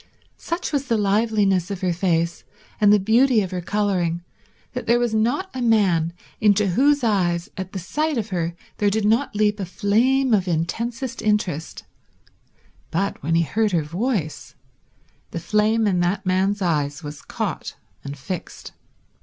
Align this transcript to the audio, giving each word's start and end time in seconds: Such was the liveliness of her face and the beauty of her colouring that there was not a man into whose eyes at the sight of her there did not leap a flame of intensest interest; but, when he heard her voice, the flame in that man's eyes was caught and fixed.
Such 0.39 0.73
was 0.73 0.87
the 0.87 0.97
liveliness 0.97 1.69
of 1.69 1.81
her 1.81 1.93
face 1.93 2.43
and 2.81 2.91
the 2.91 2.97
beauty 2.97 3.43
of 3.43 3.51
her 3.51 3.61
colouring 3.61 4.23
that 4.73 4.87
there 4.87 4.97
was 4.97 5.13
not 5.13 5.51
a 5.53 5.61
man 5.61 6.11
into 6.39 6.69
whose 6.69 7.03
eyes 7.03 7.51
at 7.55 7.71
the 7.71 7.77
sight 7.77 8.17
of 8.17 8.29
her 8.29 8.55
there 8.77 8.89
did 8.89 9.05
not 9.05 9.35
leap 9.35 9.59
a 9.59 9.63
flame 9.65 10.33
of 10.33 10.47
intensest 10.47 11.21
interest; 11.21 11.83
but, 12.89 13.21
when 13.21 13.35
he 13.35 13.43
heard 13.43 13.73
her 13.73 13.83
voice, 13.83 14.55
the 15.29 15.39
flame 15.39 15.85
in 15.85 15.99
that 15.99 16.25
man's 16.25 16.63
eyes 16.63 17.03
was 17.03 17.21
caught 17.21 17.75
and 18.03 18.17
fixed. 18.17 18.71